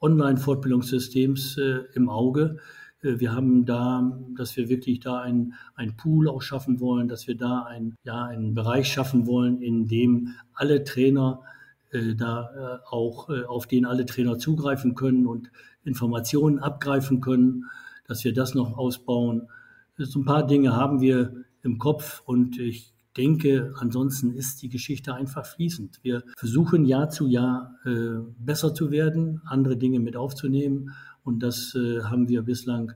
Online-Fortbildungssystems 0.00 1.56
im 1.94 2.08
Auge. 2.08 2.58
Äh, 3.04 3.20
wir 3.20 3.32
haben 3.32 3.64
da, 3.64 4.18
dass 4.36 4.56
wir 4.56 4.68
wirklich 4.68 5.00
da 5.00 5.20
ein, 5.20 5.54
ein 5.74 5.96
Pool 5.96 6.28
auch 6.28 6.42
schaffen 6.42 6.80
wollen, 6.80 7.08
dass 7.08 7.26
wir 7.28 7.36
da 7.36 7.62
ein, 7.62 7.94
ja, 8.04 8.24
einen 8.24 8.54
Bereich 8.54 8.92
schaffen 8.92 9.26
wollen, 9.26 9.62
in 9.62 9.86
dem 9.86 10.34
alle 10.54 10.84
Trainer 10.84 11.42
äh, 11.90 12.14
da 12.14 12.50
äh, 12.56 12.78
auch, 12.90 13.30
äh, 13.30 13.44
auf 13.44 13.66
den 13.66 13.86
alle 13.86 14.06
Trainer 14.06 14.38
zugreifen 14.38 14.94
können 14.94 15.26
und 15.26 15.50
Informationen 15.84 16.58
abgreifen 16.58 17.20
können, 17.20 17.66
dass 18.06 18.24
wir 18.24 18.34
das 18.34 18.54
noch 18.54 18.76
ausbauen. 18.76 19.48
So 19.96 20.20
ein 20.20 20.24
paar 20.24 20.46
Dinge 20.46 20.74
haben 20.74 21.00
wir 21.00 21.44
im 21.62 21.78
Kopf 21.78 22.22
und 22.26 22.58
ich 22.58 22.92
denke, 23.16 23.72
ansonsten 23.78 24.32
ist 24.32 24.62
die 24.62 24.68
Geschichte 24.68 25.14
einfach 25.14 25.46
fließend. 25.46 26.00
Wir 26.02 26.24
versuchen 26.36 26.84
Jahr 26.84 27.10
zu 27.10 27.28
Jahr 27.28 27.76
äh, 27.84 28.18
besser 28.38 28.74
zu 28.74 28.90
werden, 28.90 29.40
andere 29.46 29.76
Dinge 29.76 30.00
mit 30.00 30.16
aufzunehmen 30.16 30.90
und 31.24 31.40
das 31.42 31.74
äh, 31.74 32.02
haben 32.02 32.28
wir 32.28 32.42
bislang 32.42 32.92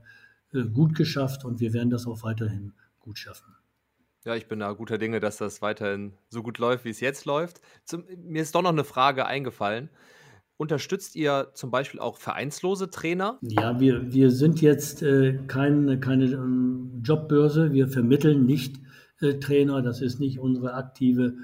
äh, 0.52 0.62
gut 0.64 0.94
geschafft 0.94 1.44
und 1.44 1.60
wir 1.60 1.72
werden 1.72 1.90
das 1.90 2.06
auch 2.06 2.22
weiterhin 2.22 2.72
gut 3.00 3.18
schaffen. 3.18 3.54
Ja, 4.24 4.34
ich 4.34 4.46
bin 4.46 4.60
da 4.60 4.72
guter 4.72 4.98
Dinge, 4.98 5.20
dass 5.20 5.38
das 5.38 5.62
weiterhin 5.62 6.12
so 6.28 6.42
gut 6.42 6.58
läuft, 6.58 6.84
wie 6.84 6.90
es 6.90 7.00
jetzt 7.00 7.24
läuft. 7.24 7.60
Zum, 7.84 8.04
mir 8.24 8.42
ist 8.42 8.54
doch 8.54 8.62
noch 8.62 8.70
eine 8.70 8.84
Frage 8.84 9.26
eingefallen. 9.26 9.88
Unterstützt 10.58 11.14
ihr 11.14 11.52
zum 11.54 11.70
Beispiel 11.70 12.00
auch 12.00 12.18
vereinslose 12.18 12.90
Trainer? 12.90 13.38
Ja, 13.42 13.78
wir, 13.78 14.12
wir 14.12 14.30
sind 14.32 14.60
jetzt 14.60 15.02
äh, 15.02 15.38
kein, 15.46 16.00
keine 16.00 16.24
ähm, 16.26 17.00
Jobbörse. 17.02 17.72
Wir 17.72 17.86
vermitteln 17.88 18.44
nicht 18.44 18.80
äh, 19.20 19.34
Trainer. 19.34 19.82
Das 19.82 20.00
ist 20.00 20.18
nicht 20.18 20.40
unsere 20.40 20.74
aktive 20.74 21.36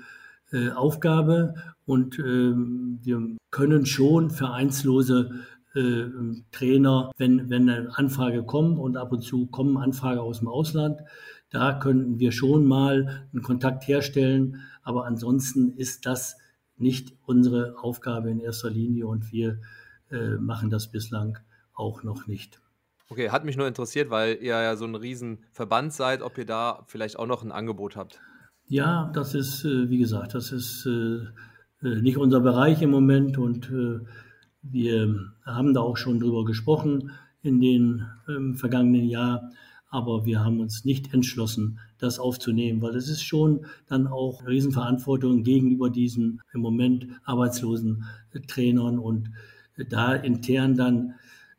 äh, 0.52 0.70
Aufgabe. 0.70 1.54
Und 1.86 2.18
ähm, 2.18 2.98
wir 3.02 3.36
können 3.50 3.86
schon 3.86 4.30
vereinslose 4.30 5.44
äh, 5.74 6.04
Trainer, 6.52 7.10
wenn, 7.16 7.50
wenn 7.50 7.68
eine 7.68 7.96
Anfrage 7.96 8.44
kommt 8.44 8.78
und 8.78 8.96
ab 8.96 9.12
und 9.12 9.22
zu 9.22 9.46
kommen 9.46 9.76
Anfragen 9.76 10.20
aus 10.20 10.38
dem 10.38 10.48
Ausland, 10.48 11.00
da 11.50 11.74
könnten 11.74 12.18
wir 12.18 12.32
schon 12.32 12.66
mal 12.66 13.28
einen 13.32 13.42
Kontakt 13.42 13.86
herstellen, 13.86 14.62
aber 14.82 15.06
ansonsten 15.06 15.72
ist 15.76 16.06
das 16.06 16.36
nicht 16.76 17.12
unsere 17.26 17.76
Aufgabe 17.78 18.30
in 18.30 18.40
erster 18.40 18.70
Linie 18.70 19.06
und 19.06 19.32
wir 19.32 19.60
äh, 20.10 20.36
machen 20.36 20.70
das 20.70 20.90
bislang 20.90 21.38
auch 21.72 22.02
noch 22.02 22.26
nicht. 22.26 22.60
Okay, 23.08 23.30
hat 23.30 23.44
mich 23.44 23.56
nur 23.56 23.68
interessiert, 23.68 24.10
weil 24.10 24.38
ihr 24.40 24.60
ja 24.60 24.76
so 24.76 24.84
ein 24.84 24.94
Riesenverband 24.94 25.92
seid, 25.92 26.22
ob 26.22 26.38
ihr 26.38 26.46
da 26.46 26.84
vielleicht 26.86 27.18
auch 27.18 27.26
noch 27.26 27.42
ein 27.42 27.52
Angebot 27.52 27.96
habt. 27.96 28.20
Ja, 28.66 29.10
das 29.14 29.34
ist, 29.34 29.64
äh, 29.64 29.90
wie 29.90 29.98
gesagt, 29.98 30.34
das 30.34 30.50
ist 30.50 30.86
äh, 30.86 31.18
äh, 31.86 32.00
nicht 32.00 32.16
unser 32.16 32.40
Bereich 32.40 32.80
im 32.82 32.90
Moment 32.90 33.36
und 33.38 33.70
wir 34.64 35.32
haben 35.44 35.74
da 35.74 35.80
auch 35.80 35.96
schon 35.96 36.18
drüber 36.18 36.44
gesprochen 36.44 37.10
in 37.42 37.60
den 37.60 38.06
ähm, 38.28 38.56
vergangenen 38.56 39.06
Jahr, 39.08 39.50
aber 39.90 40.24
wir 40.24 40.40
haben 40.44 40.60
uns 40.60 40.84
nicht 40.84 41.12
entschlossen, 41.12 41.78
das 41.98 42.18
aufzunehmen, 42.18 42.82
weil 42.82 42.96
es 42.96 43.08
ist 43.08 43.22
schon 43.22 43.66
dann 43.86 44.06
auch 44.06 44.40
eine 44.40 44.50
Riesenverantwortung 44.50 45.44
gegenüber 45.44 45.90
diesen 45.90 46.40
im 46.52 46.62
Moment 46.62 47.06
arbeitslosen 47.24 48.04
äh, 48.32 48.40
Trainern 48.40 48.98
und 48.98 49.30
äh, 49.76 49.84
da 49.84 50.14
intern 50.14 50.74
dann 50.74 51.14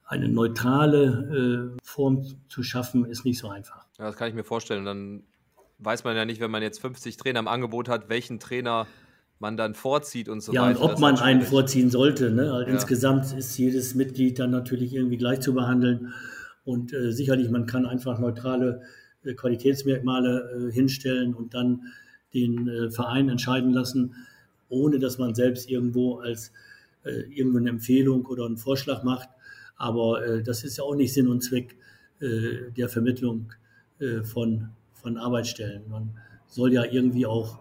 eine 0.07 0.27
neutrale 0.27 1.73
äh, 1.75 1.81
Form 1.83 2.23
zu 2.49 2.63
schaffen, 2.63 3.05
ist 3.05 3.25
nicht 3.25 3.39
so 3.39 3.49
einfach. 3.49 3.85
Ja, 3.97 4.05
das 4.05 4.17
kann 4.17 4.29
ich 4.29 4.35
mir 4.35 4.43
vorstellen. 4.43 4.85
Dann 4.85 5.23
weiß 5.79 6.03
man 6.03 6.15
ja 6.15 6.25
nicht, 6.25 6.41
wenn 6.41 6.51
man 6.51 6.61
jetzt 6.61 6.79
50 6.79 7.17
Trainer 7.17 7.39
im 7.39 7.47
Angebot 7.47 7.89
hat, 7.89 8.09
welchen 8.09 8.39
Trainer 8.39 8.87
man 9.45 9.57
dann 9.57 9.75
vorzieht 9.75 10.27
und 10.27 10.41
so 10.41 10.53
ja, 10.53 10.63
weiter. 10.63 10.79
Ja, 10.79 10.85
und 10.85 10.93
ob 10.93 10.99
man 10.99 11.17
einen 11.19 11.43
vorziehen 11.43 11.91
sollte. 11.91 12.31
Ne? 12.31 12.51
Also 12.51 12.67
ja. 12.67 12.73
Insgesamt 12.73 13.31
ist 13.37 13.55
jedes 13.59 13.93
Mitglied 13.93 14.39
dann 14.39 14.49
natürlich 14.49 14.91
irgendwie 14.91 15.17
gleich 15.17 15.41
zu 15.41 15.53
behandeln. 15.53 16.13
Und 16.63 16.93
äh, 16.93 17.11
sicherlich, 17.11 17.51
man 17.51 17.67
kann 17.67 17.85
einfach 17.85 18.17
neutrale 18.17 18.81
äh, 19.23 19.35
Qualitätsmerkmale 19.35 20.69
äh, 20.69 20.71
hinstellen 20.71 21.35
und 21.35 21.53
dann 21.53 21.83
den 22.33 22.67
äh, 22.67 22.89
Verein 22.89 23.29
entscheiden 23.29 23.71
lassen, 23.71 24.15
ohne 24.67 24.97
dass 24.97 25.19
man 25.19 25.35
selbst 25.35 25.69
irgendwo 25.69 26.17
als 26.17 26.51
äh, 27.03 27.11
irgendwo 27.29 27.59
eine 27.59 27.69
Empfehlung 27.69 28.25
oder 28.25 28.47
einen 28.47 28.57
Vorschlag 28.57 29.03
macht. 29.03 29.29
Aber 29.77 30.25
äh, 30.25 30.41
das 30.41 30.63
ist 30.63 30.77
ja 30.79 30.83
auch 30.85 30.95
nicht 30.95 31.13
Sinn 31.13 31.27
und 31.27 31.41
Zweck 31.41 31.77
der 32.21 32.87
Vermittlung 32.87 33.51
von, 34.23 34.69
von 34.93 35.17
Arbeitsstellen. 35.17 35.81
Man 35.89 36.17
soll 36.47 36.71
ja 36.71 36.85
irgendwie 36.85 37.25
auch 37.25 37.59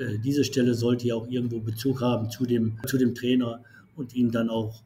äh, 0.00 0.18
diese 0.18 0.44
Stelle 0.44 0.74
sollte 0.74 1.06
ja 1.06 1.14
auch 1.14 1.28
irgendwo 1.28 1.60
Bezug 1.60 2.00
haben 2.00 2.30
zu 2.30 2.46
dem, 2.46 2.78
zu 2.86 2.96
dem 2.96 3.14
Trainer 3.14 3.62
und 3.96 4.14
ihn 4.14 4.30
dann 4.30 4.48
auch 4.48 4.82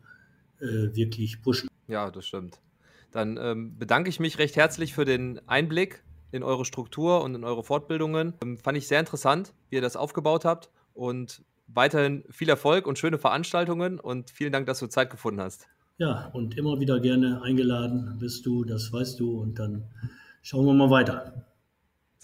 äh, 0.61 0.95
wirklich 0.95 1.41
pushen. 1.41 1.69
Ja, 1.87 2.11
das 2.11 2.27
stimmt. 2.27 2.61
Dann 3.13 3.39
ähm, 3.41 3.79
bedanke 3.79 4.11
ich 4.11 4.19
mich 4.19 4.39
recht 4.39 4.57
herzlich 4.57 4.93
für 4.93 5.05
den 5.05 5.41
Einblick 5.47 6.03
in 6.33 6.43
eure 6.43 6.65
Struktur 6.65 7.23
und 7.23 7.35
in 7.37 7.45
eure 7.45 7.63
Fortbildungen. 7.63 8.35
Ähm, 8.43 8.59
fand 8.59 8.77
ich 8.77 8.89
sehr 8.89 8.99
interessant, 8.99 9.55
wie 9.71 9.77
ihr 9.77 9.83
das 9.83 9.95
aufgebaut 9.95 10.45
habt 10.45 10.71
und 10.95 11.43
weiterhin 11.69 12.25
viel 12.31 12.49
Erfolg 12.49 12.87
und 12.87 12.99
schöne 12.99 13.19
Veranstaltungen 13.19 14.01
und 14.01 14.31
vielen 14.31 14.53
Dank, 14.53 14.67
dass 14.67 14.81
du 14.81 14.89
Zeit 14.89 15.11
gefunden 15.11 15.41
hast. 15.41 15.69
Ja, 15.99 16.29
und 16.33 16.57
immer 16.59 16.81
wieder 16.81 16.99
gerne 16.99 17.41
eingeladen 17.43 18.17
bist 18.19 18.45
du, 18.47 18.65
das 18.65 18.93
weißt 18.93 19.21
du 19.21 19.41
und 19.41 19.61
dann 19.61 19.85
schauen 20.43 20.67
wir 20.67 20.73
mal 20.73 20.91
weiter. 20.91 21.47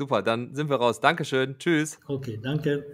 Super, 0.00 0.23
dann 0.23 0.54
sind 0.54 0.71
wir 0.71 0.76
raus. 0.76 0.99
Dankeschön. 0.99 1.59
Tschüss. 1.59 1.99
Okay, 2.07 2.40
danke. 2.42 2.90